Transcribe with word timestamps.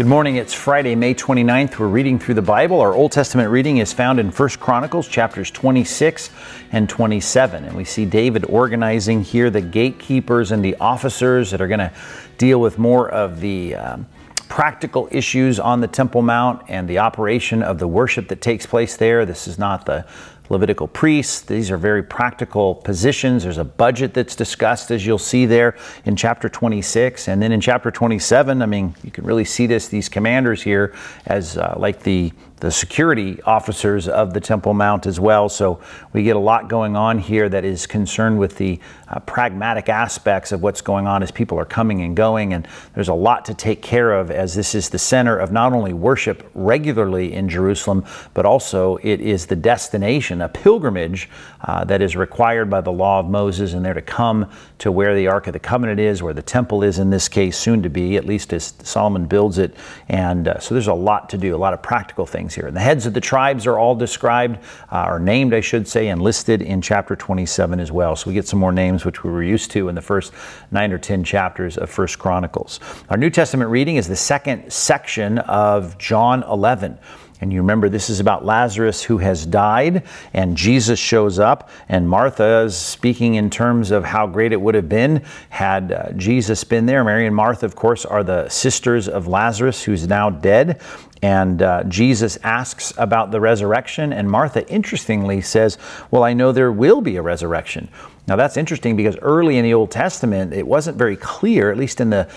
Good 0.00 0.06
morning. 0.06 0.36
It's 0.36 0.54
Friday, 0.54 0.94
May 0.94 1.14
29th. 1.14 1.78
We're 1.78 1.86
reading 1.86 2.18
through 2.18 2.36
the 2.36 2.40
Bible. 2.40 2.80
Our 2.80 2.94
Old 2.94 3.12
Testament 3.12 3.50
reading 3.50 3.76
is 3.76 3.92
found 3.92 4.18
in 4.18 4.30
1 4.30 4.48
Chronicles 4.58 5.06
chapters 5.06 5.50
26 5.50 6.30
and 6.72 6.88
27. 6.88 7.64
And 7.66 7.76
we 7.76 7.84
see 7.84 8.06
David 8.06 8.46
organizing 8.46 9.22
here 9.22 9.50
the 9.50 9.60
gatekeepers 9.60 10.52
and 10.52 10.64
the 10.64 10.74
officers 10.76 11.50
that 11.50 11.60
are 11.60 11.68
going 11.68 11.80
to 11.80 11.92
deal 12.38 12.62
with 12.62 12.78
more 12.78 13.10
of 13.10 13.42
the 13.42 13.74
um, 13.74 14.06
practical 14.48 15.06
issues 15.10 15.60
on 15.60 15.82
the 15.82 15.86
Temple 15.86 16.22
Mount 16.22 16.62
and 16.68 16.88
the 16.88 17.00
operation 17.00 17.62
of 17.62 17.78
the 17.78 17.86
worship 17.86 18.28
that 18.28 18.40
takes 18.40 18.64
place 18.64 18.96
there. 18.96 19.26
This 19.26 19.46
is 19.46 19.58
not 19.58 19.84
the 19.84 20.06
Levitical 20.50 20.88
priests. 20.88 21.42
These 21.42 21.70
are 21.70 21.76
very 21.76 22.02
practical 22.02 22.74
positions. 22.74 23.44
There's 23.44 23.58
a 23.58 23.64
budget 23.64 24.14
that's 24.14 24.34
discussed, 24.34 24.90
as 24.90 25.06
you'll 25.06 25.16
see 25.16 25.46
there 25.46 25.76
in 26.04 26.16
chapter 26.16 26.48
26. 26.48 27.28
And 27.28 27.40
then 27.40 27.52
in 27.52 27.60
chapter 27.60 27.92
27, 27.92 28.60
I 28.60 28.66
mean, 28.66 28.96
you 29.04 29.12
can 29.12 29.24
really 29.24 29.44
see 29.44 29.66
this, 29.66 29.86
these 29.86 30.08
commanders 30.08 30.60
here 30.60 30.92
as 31.26 31.56
uh, 31.56 31.74
like 31.78 32.02
the 32.02 32.32
the 32.60 32.70
security 32.70 33.40
officers 33.42 34.06
of 34.06 34.34
the 34.34 34.40
Temple 34.40 34.74
Mount 34.74 35.06
as 35.06 35.18
well. 35.18 35.48
So 35.48 35.80
we 36.12 36.22
get 36.22 36.36
a 36.36 36.40
lot 36.40 36.68
going 36.68 36.94
on 36.94 37.18
here 37.18 37.48
that 37.48 37.64
is 37.64 37.86
concerned 37.86 38.38
with 38.38 38.58
the 38.58 38.78
uh, 39.08 39.18
pragmatic 39.20 39.88
aspects 39.88 40.52
of 40.52 40.62
what's 40.62 40.82
going 40.82 41.06
on 41.06 41.22
as 41.22 41.30
people 41.30 41.58
are 41.58 41.64
coming 41.64 42.02
and 42.02 42.14
going. 42.14 42.52
And 42.52 42.68
there's 42.94 43.08
a 43.08 43.14
lot 43.14 43.46
to 43.46 43.54
take 43.54 43.80
care 43.80 44.12
of 44.12 44.30
as 44.30 44.54
this 44.54 44.74
is 44.74 44.90
the 44.90 44.98
center 44.98 45.38
of 45.38 45.50
not 45.52 45.72
only 45.72 45.94
worship 45.94 46.48
regularly 46.54 47.32
in 47.32 47.48
Jerusalem, 47.48 48.04
but 48.34 48.44
also 48.44 48.98
it 49.02 49.22
is 49.22 49.46
the 49.46 49.56
destination, 49.56 50.39
a 50.42 50.48
pilgrimage 50.48 51.28
uh, 51.62 51.84
that 51.84 52.02
is 52.02 52.16
required 52.16 52.70
by 52.70 52.80
the 52.80 52.92
law 52.92 53.20
of 53.20 53.26
Moses. 53.26 53.72
And 53.72 53.84
they're 53.84 53.94
to 53.94 54.02
come 54.02 54.50
to 54.78 54.90
where 54.90 55.14
the 55.14 55.26
Ark 55.26 55.46
of 55.46 55.52
the 55.52 55.58
Covenant 55.58 56.00
is, 56.00 56.22
where 56.22 56.34
the 56.34 56.42
temple 56.42 56.82
is 56.82 56.98
in 56.98 57.10
this 57.10 57.28
case, 57.28 57.56
soon 57.56 57.82
to 57.82 57.88
be, 57.88 58.16
at 58.16 58.24
least 58.24 58.52
as 58.52 58.74
Solomon 58.82 59.26
builds 59.26 59.58
it. 59.58 59.74
And 60.08 60.48
uh, 60.48 60.58
so 60.58 60.74
there's 60.74 60.86
a 60.86 60.94
lot 60.94 61.28
to 61.30 61.38
do, 61.38 61.54
a 61.54 61.58
lot 61.58 61.74
of 61.74 61.82
practical 61.82 62.26
things 62.26 62.54
here. 62.54 62.66
And 62.66 62.76
the 62.76 62.80
heads 62.80 63.06
of 63.06 63.14
the 63.14 63.20
tribes 63.20 63.66
are 63.66 63.78
all 63.78 63.94
described, 63.94 64.58
uh, 64.90 65.06
or 65.08 65.18
named, 65.18 65.54
I 65.54 65.60
should 65.60 65.86
say, 65.86 66.08
and 66.08 66.22
listed 66.22 66.62
in 66.62 66.80
chapter 66.80 67.16
27 67.16 67.80
as 67.80 67.92
well. 67.92 68.16
So 68.16 68.28
we 68.28 68.34
get 68.34 68.46
some 68.46 68.58
more 68.58 68.72
names, 68.72 69.04
which 69.04 69.24
we 69.24 69.30
were 69.30 69.42
used 69.42 69.70
to 69.72 69.88
in 69.88 69.94
the 69.94 70.02
first 70.02 70.32
nine 70.70 70.92
or 70.92 70.98
10 70.98 71.24
chapters 71.24 71.76
of 71.76 71.90
First 71.90 72.18
Chronicles. 72.18 72.80
Our 73.08 73.16
New 73.16 73.30
Testament 73.30 73.70
reading 73.70 73.96
is 73.96 74.08
the 74.08 74.16
second 74.16 74.72
section 74.72 75.38
of 75.38 75.98
John 75.98 76.42
11. 76.44 76.98
And 77.40 77.52
you 77.52 77.60
remember 77.60 77.88
this 77.88 78.10
is 78.10 78.20
about 78.20 78.44
Lazarus 78.44 79.02
who 79.02 79.18
has 79.18 79.46
died, 79.46 80.02
and 80.34 80.56
Jesus 80.56 80.98
shows 80.98 81.38
up, 81.38 81.70
and 81.88 82.08
Martha 82.08 82.64
is 82.64 82.76
speaking 82.76 83.34
in 83.34 83.48
terms 83.48 83.90
of 83.90 84.04
how 84.04 84.26
great 84.26 84.52
it 84.52 84.60
would 84.60 84.74
have 84.74 84.88
been 84.88 85.22
had 85.48 85.92
uh, 85.92 86.12
Jesus 86.12 86.64
been 86.64 86.86
there. 86.86 87.02
Mary 87.02 87.26
and 87.26 87.34
Martha, 87.34 87.64
of 87.64 87.74
course, 87.76 88.04
are 88.04 88.22
the 88.22 88.48
sisters 88.48 89.08
of 89.08 89.26
Lazarus 89.26 89.82
who's 89.82 90.06
now 90.06 90.28
dead. 90.28 90.80
And 91.22 91.60
uh, 91.60 91.84
Jesus 91.84 92.38
asks 92.42 92.92
about 92.96 93.30
the 93.30 93.40
resurrection, 93.40 94.12
and 94.12 94.30
Martha 94.30 94.66
interestingly 94.70 95.40
says, 95.40 95.76
Well, 96.10 96.24
I 96.24 96.32
know 96.32 96.52
there 96.52 96.72
will 96.72 97.00
be 97.00 97.16
a 97.16 97.22
resurrection. 97.22 97.88
Now, 98.26 98.36
that's 98.36 98.56
interesting 98.56 98.96
because 98.96 99.16
early 99.18 99.58
in 99.58 99.64
the 99.64 99.74
Old 99.74 99.90
Testament, 99.90 100.52
it 100.52 100.66
wasn't 100.66 100.96
very 100.96 101.16
clear, 101.16 101.70
at 101.70 101.76
least 101.76 102.00
in 102.00 102.10
the 102.10 102.28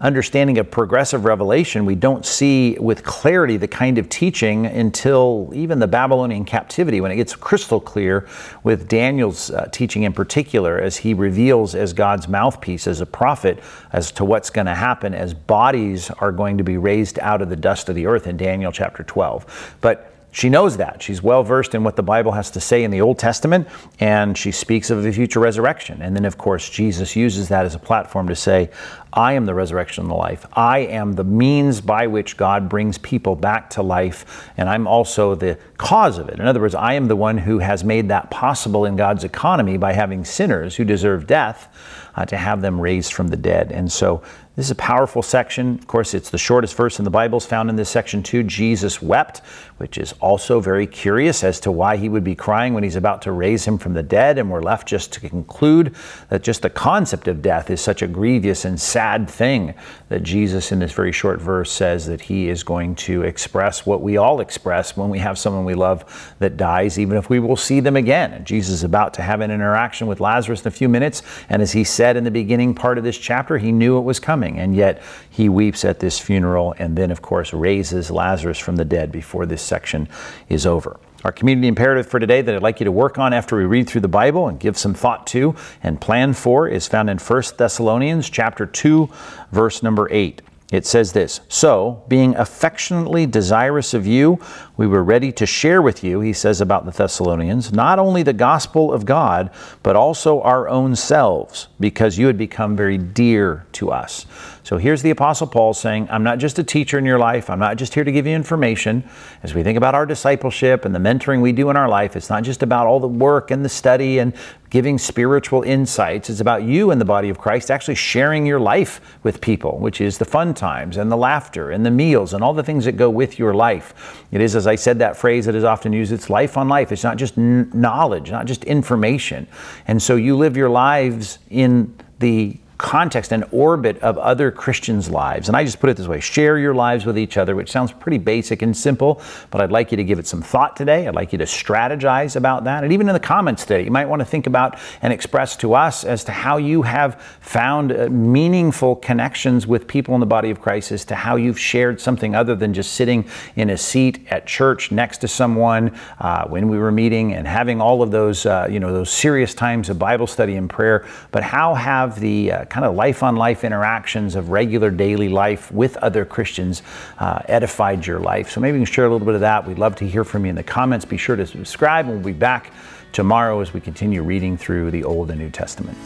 understanding 0.00 0.58
of 0.58 0.70
progressive 0.70 1.24
revelation, 1.24 1.86
we 1.86 1.94
don't 1.94 2.26
see 2.26 2.76
with 2.78 3.02
clarity 3.02 3.56
the 3.56 3.68
kind 3.68 3.96
of 3.96 4.08
teaching 4.10 4.66
until 4.66 5.50
even 5.54 5.78
the 5.78 5.86
Babylonian 5.86 6.44
captivity, 6.44 7.00
when 7.00 7.10
it 7.10 7.16
gets 7.16 7.34
crystal 7.34 7.80
clear 7.80 8.28
with 8.62 8.88
Daniel's 8.88 9.50
uh, 9.50 9.68
teaching 9.72 10.02
in 10.02 10.12
particular, 10.12 10.78
as 10.78 10.98
he 10.98 11.14
reveals 11.14 11.74
as 11.74 11.94
God's 11.94 12.28
mouthpiece, 12.28 12.86
as 12.86 13.00
a 13.00 13.06
prophet, 13.06 13.58
as 13.92 14.12
to 14.12 14.24
what's 14.24 14.50
going 14.50 14.66
to 14.66 14.74
happen 14.74 15.14
as 15.14 15.32
bodies 15.32 16.10
are 16.10 16.32
going 16.32 16.58
to 16.58 16.64
be 16.64 16.76
raised 16.76 17.18
out 17.20 17.40
of 17.40 17.48
the 17.48 17.56
dust 17.56 17.88
of 17.88 17.94
the 17.94 18.06
earth 18.06 18.26
in 18.26 18.36
Daniel 18.36 18.72
chapter 18.72 19.02
12. 19.02 19.76
But 19.80 20.12
she 20.36 20.50
knows 20.50 20.76
that. 20.76 21.02
She's 21.02 21.22
well 21.22 21.42
versed 21.42 21.74
in 21.74 21.82
what 21.82 21.96
the 21.96 22.02
Bible 22.02 22.32
has 22.32 22.50
to 22.50 22.60
say 22.60 22.84
in 22.84 22.90
the 22.90 23.00
Old 23.00 23.18
Testament, 23.18 23.66
and 24.00 24.36
she 24.36 24.52
speaks 24.52 24.90
of 24.90 25.02
the 25.02 25.10
future 25.10 25.40
resurrection. 25.40 26.02
And 26.02 26.14
then, 26.14 26.26
of 26.26 26.36
course, 26.36 26.68
Jesus 26.68 27.16
uses 27.16 27.48
that 27.48 27.64
as 27.64 27.74
a 27.74 27.78
platform 27.78 28.28
to 28.28 28.36
say, 28.36 28.68
I 29.16 29.32
am 29.32 29.46
the 29.46 29.54
resurrection 29.54 30.02
and 30.02 30.10
the 30.10 30.14
life. 30.14 30.44
I 30.52 30.80
am 30.80 31.14
the 31.14 31.24
means 31.24 31.80
by 31.80 32.06
which 32.06 32.36
God 32.36 32.68
brings 32.68 32.98
people 32.98 33.34
back 33.34 33.70
to 33.70 33.82
life, 33.82 34.50
and 34.58 34.68
I'm 34.68 34.86
also 34.86 35.34
the 35.34 35.58
cause 35.78 36.18
of 36.18 36.28
it. 36.28 36.38
In 36.38 36.46
other 36.46 36.60
words, 36.60 36.74
I 36.74 36.92
am 36.92 37.08
the 37.08 37.16
one 37.16 37.38
who 37.38 37.58
has 37.58 37.82
made 37.82 38.08
that 38.08 38.30
possible 38.30 38.84
in 38.84 38.94
God's 38.94 39.24
economy 39.24 39.78
by 39.78 39.94
having 39.94 40.22
sinners 40.24 40.76
who 40.76 40.84
deserve 40.84 41.26
death 41.26 41.68
uh, 42.14 42.26
to 42.26 42.36
have 42.36 42.60
them 42.60 42.78
raised 42.78 43.14
from 43.14 43.28
the 43.28 43.36
dead. 43.36 43.72
And 43.72 43.90
so 43.90 44.22
this 44.56 44.66
is 44.66 44.70
a 44.70 44.76
powerful 44.76 45.20
section. 45.20 45.74
Of 45.74 45.86
course, 45.86 46.14
it's 46.14 46.30
the 46.30 46.38
shortest 46.38 46.74
verse 46.74 46.98
in 46.98 47.04
the 47.04 47.10
Bible, 47.10 47.36
is 47.36 47.44
found 47.44 47.68
in 47.68 47.76
this 47.76 47.90
section 47.90 48.22
too. 48.22 48.42
Jesus 48.42 49.02
wept, 49.02 49.42
which 49.76 49.98
is 49.98 50.14
also 50.14 50.60
very 50.60 50.86
curious 50.86 51.44
as 51.44 51.60
to 51.60 51.70
why 51.70 51.98
he 51.98 52.08
would 52.08 52.24
be 52.24 52.34
crying 52.34 52.72
when 52.72 52.82
he's 52.82 52.96
about 52.96 53.20
to 53.22 53.32
raise 53.32 53.66
him 53.66 53.76
from 53.76 53.92
the 53.92 54.02
dead. 54.02 54.38
And 54.38 54.50
we're 54.50 54.62
left 54.62 54.88
just 54.88 55.12
to 55.12 55.20
conclude 55.20 55.94
that 56.30 56.42
just 56.42 56.62
the 56.62 56.70
concept 56.70 57.28
of 57.28 57.42
death 57.42 57.68
is 57.68 57.82
such 57.82 58.00
a 58.00 58.06
grievous 58.06 58.64
and 58.64 58.80
sad 58.80 59.05
thing 59.30 59.74
that 60.08 60.22
Jesus, 60.22 60.72
in 60.72 60.78
this 60.78 60.92
very 60.92 61.12
short 61.12 61.40
verse, 61.40 61.70
says 61.70 62.06
that 62.06 62.20
he 62.20 62.48
is 62.48 62.62
going 62.62 62.94
to 62.96 63.22
express 63.22 63.86
what 63.86 64.02
we 64.02 64.16
all 64.16 64.40
express 64.40 64.96
when 64.96 65.08
we 65.08 65.18
have 65.18 65.38
someone 65.38 65.64
we 65.64 65.74
love 65.74 66.34
that 66.38 66.56
dies, 66.56 66.98
even 66.98 67.16
if 67.16 67.30
we 67.30 67.38
will 67.38 67.56
see 67.56 67.80
them 67.80 67.96
again. 67.96 68.32
And 68.32 68.46
Jesus 68.46 68.74
is 68.74 68.84
about 68.84 69.14
to 69.14 69.22
have 69.22 69.40
an 69.40 69.50
interaction 69.50 70.06
with 70.06 70.20
Lazarus 70.20 70.62
in 70.62 70.68
a 70.68 70.70
few 70.70 70.88
minutes. 70.88 71.22
And 71.48 71.62
as 71.62 71.72
he 71.72 71.84
said 71.84 72.16
in 72.16 72.24
the 72.24 72.30
beginning 72.30 72.74
part 72.74 72.98
of 72.98 73.04
this 73.04 73.18
chapter, 73.18 73.58
he 73.58 73.72
knew 73.72 73.98
it 73.98 74.02
was 74.02 74.20
coming. 74.20 74.58
And 74.58 74.74
yet 74.74 75.02
he 75.30 75.48
weeps 75.48 75.84
at 75.84 76.00
this 76.00 76.18
funeral 76.18 76.74
and 76.78 76.96
then, 76.96 77.10
of 77.10 77.22
course, 77.22 77.52
raises 77.52 78.10
Lazarus 78.10 78.58
from 78.58 78.76
the 78.76 78.84
dead 78.84 79.12
before 79.12 79.46
this 79.46 79.62
section 79.62 80.08
is 80.48 80.66
over. 80.66 80.98
Our 81.24 81.32
community 81.32 81.66
imperative 81.68 82.06
for 82.06 82.20
today 82.20 82.42
that 82.42 82.54
I'd 82.54 82.62
like 82.62 82.78
you 82.80 82.84
to 82.84 82.92
work 82.92 83.18
on 83.18 83.32
after 83.32 83.56
we 83.56 83.64
read 83.64 83.88
through 83.88 84.02
the 84.02 84.08
Bible 84.08 84.48
and 84.48 84.60
give 84.60 84.76
some 84.76 84.94
thought 84.94 85.26
to 85.28 85.54
and 85.82 86.00
plan 86.00 86.34
for 86.34 86.68
is 86.68 86.86
found 86.86 87.10
in 87.10 87.18
1 87.18 87.42
Thessalonians 87.56 88.28
chapter 88.28 88.66
2 88.66 89.08
verse 89.50 89.82
number 89.82 90.08
8. 90.10 90.42
It 90.72 90.84
says 90.84 91.12
this 91.12 91.40
So, 91.48 92.02
being 92.08 92.34
affectionately 92.34 93.24
desirous 93.24 93.94
of 93.94 94.04
you, 94.04 94.40
we 94.76 94.86
were 94.86 95.04
ready 95.04 95.30
to 95.32 95.46
share 95.46 95.80
with 95.80 96.02
you, 96.02 96.20
he 96.20 96.32
says 96.32 96.60
about 96.60 96.84
the 96.84 96.90
Thessalonians, 96.90 97.72
not 97.72 98.00
only 98.00 98.24
the 98.24 98.32
gospel 98.32 98.92
of 98.92 99.04
God, 99.04 99.50
but 99.84 99.94
also 99.94 100.40
our 100.42 100.68
own 100.68 100.96
selves, 100.96 101.68
because 101.78 102.18
you 102.18 102.26
had 102.26 102.36
become 102.36 102.74
very 102.74 102.98
dear 102.98 103.64
to 103.72 103.92
us. 103.92 104.26
So 104.64 104.78
here's 104.78 105.02
the 105.02 105.10
Apostle 105.10 105.46
Paul 105.46 105.72
saying, 105.72 106.08
I'm 106.10 106.24
not 106.24 106.38
just 106.38 106.58
a 106.58 106.64
teacher 106.64 106.98
in 106.98 107.04
your 107.04 107.20
life. 107.20 107.48
I'm 107.48 107.60
not 107.60 107.76
just 107.76 107.94
here 107.94 108.02
to 108.02 108.10
give 108.10 108.26
you 108.26 108.34
information. 108.34 109.08
As 109.44 109.54
we 109.54 109.62
think 109.62 109.78
about 109.78 109.94
our 109.94 110.04
discipleship 110.04 110.84
and 110.84 110.92
the 110.92 110.98
mentoring 110.98 111.40
we 111.40 111.52
do 111.52 111.70
in 111.70 111.76
our 111.76 111.88
life, 111.88 112.16
it's 112.16 112.28
not 112.28 112.42
just 112.42 112.64
about 112.64 112.88
all 112.88 112.98
the 112.98 113.06
work 113.06 113.52
and 113.52 113.64
the 113.64 113.68
study 113.68 114.18
and 114.18 114.34
giving 114.76 114.98
spiritual 114.98 115.62
insights. 115.62 116.28
It's 116.28 116.40
about 116.40 116.62
you 116.62 116.90
and 116.90 117.00
the 117.00 117.06
body 117.06 117.30
of 117.30 117.38
Christ 117.38 117.70
actually 117.70 117.94
sharing 117.94 118.44
your 118.44 118.60
life 118.60 119.00
with 119.22 119.40
people, 119.40 119.78
which 119.78 120.02
is 120.02 120.18
the 120.18 120.26
fun 120.26 120.52
times 120.52 120.98
and 120.98 121.10
the 121.10 121.16
laughter 121.16 121.70
and 121.70 121.86
the 121.86 121.90
meals 121.90 122.34
and 122.34 122.44
all 122.44 122.52
the 122.52 122.62
things 122.62 122.84
that 122.84 122.92
go 122.92 123.08
with 123.08 123.38
your 123.38 123.54
life. 123.54 124.26
It 124.32 124.42
is, 124.42 124.54
as 124.54 124.66
I 124.66 124.74
said, 124.74 124.98
that 124.98 125.16
phrase 125.16 125.46
that 125.46 125.54
is 125.54 125.64
often 125.64 125.94
used, 125.94 126.12
it's 126.12 126.28
life 126.28 126.58
on 126.58 126.68
life. 126.68 126.92
It's 126.92 127.04
not 127.04 127.16
just 127.16 127.38
knowledge, 127.38 128.30
not 128.30 128.44
just 128.44 128.64
information. 128.64 129.46
And 129.86 130.02
so 130.02 130.16
you 130.16 130.36
live 130.36 130.58
your 130.58 130.68
lives 130.68 131.38
in 131.48 131.96
the 132.18 132.58
context 132.78 133.32
and 133.32 133.44
orbit 133.52 133.98
of 134.00 134.18
other 134.18 134.50
Christians' 134.50 135.08
lives. 135.08 135.48
And 135.48 135.56
I 135.56 135.64
just 135.64 135.80
put 135.80 135.90
it 135.90 135.96
this 135.96 136.06
way 136.06 136.20
share 136.20 136.58
your 136.58 136.74
lives 136.74 137.06
with 137.06 137.18
each 137.18 137.36
other, 137.36 137.56
which 137.56 137.70
sounds 137.70 137.92
pretty 137.92 138.18
basic 138.18 138.62
and 138.62 138.76
simple, 138.76 139.20
but 139.50 139.60
I'd 139.60 139.70
like 139.70 139.90
you 139.90 139.96
to 139.96 140.04
give 140.04 140.18
it 140.18 140.26
some 140.26 140.42
thought 140.42 140.76
today. 140.76 141.08
I'd 141.08 141.14
like 141.14 141.32
you 141.32 141.38
to 141.38 141.44
strategize 141.44 142.36
about 142.36 142.64
that. 142.64 142.84
And 142.84 142.92
even 142.92 143.08
in 143.08 143.14
the 143.14 143.20
comments 143.20 143.62
today, 143.62 143.84
you 143.84 143.90
might 143.90 144.06
want 144.06 144.20
to 144.20 144.26
think 144.26 144.46
about 144.46 144.78
and 145.02 145.12
express 145.12 145.56
to 145.56 145.74
us 145.74 146.04
as 146.04 146.24
to 146.24 146.32
how 146.32 146.58
you 146.58 146.82
have 146.82 147.20
found 147.40 147.92
uh, 147.92 148.08
meaningful 148.10 148.96
connections 148.96 149.66
with 149.66 149.88
people 149.88 150.14
in 150.14 150.20
the 150.20 150.26
body 150.26 150.50
of 150.50 150.60
Christ, 150.60 150.92
as 150.92 151.04
to 151.06 151.14
how 151.14 151.36
you've 151.36 151.58
shared 151.58 152.00
something 152.00 152.34
other 152.34 152.54
than 152.54 152.74
just 152.74 152.92
sitting 152.92 153.26
in 153.56 153.70
a 153.70 153.76
seat 153.76 154.26
at 154.30 154.46
church 154.46 154.92
next 154.92 155.18
to 155.18 155.28
someone 155.28 155.96
uh, 156.18 156.46
when 156.46 156.68
we 156.68 156.78
were 156.78 156.92
meeting 156.92 157.32
and 157.32 157.46
having 157.46 157.80
all 157.80 158.02
of 158.02 158.10
those, 158.10 158.44
uh, 158.44 158.68
you 158.70 158.80
know, 158.80 158.92
those 158.92 159.10
serious 159.10 159.54
times 159.54 159.88
of 159.88 159.98
Bible 159.98 160.26
study 160.26 160.56
and 160.56 160.68
prayer. 160.68 161.06
But 161.32 161.42
how 161.42 161.74
have 161.74 162.20
the 162.20 162.52
uh, 162.52 162.64
kind 162.68 162.84
of 162.84 162.94
life 162.94 163.22
on 163.22 163.36
life 163.36 163.64
interactions 163.64 164.34
of 164.34 164.50
regular 164.50 164.90
daily 164.90 165.28
life 165.28 165.70
with 165.72 165.96
other 165.98 166.24
Christians 166.24 166.82
uh, 167.18 167.40
edified 167.46 168.06
your 168.06 168.18
life. 168.18 168.50
So 168.50 168.60
maybe 168.60 168.78
you 168.78 168.84
can 168.84 168.92
share 168.92 169.06
a 169.06 169.10
little 169.10 169.26
bit 169.26 169.34
of 169.34 169.40
that. 169.40 169.66
We'd 169.66 169.78
love 169.78 169.96
to 169.96 170.06
hear 170.06 170.24
from 170.24 170.44
you 170.44 170.50
in 170.50 170.56
the 170.56 170.62
comments. 170.62 171.04
Be 171.04 171.16
sure 171.16 171.36
to 171.36 171.46
subscribe, 171.46 172.06
and 172.06 172.14
we'll 172.14 172.34
be 172.34 172.38
back 172.38 172.72
tomorrow 173.12 173.60
as 173.60 173.72
we 173.72 173.80
continue 173.80 174.22
reading 174.22 174.56
through 174.56 174.90
the 174.90 175.04
Old 175.04 175.30
and 175.30 175.40
New 175.40 175.50
Testament. 175.50 175.96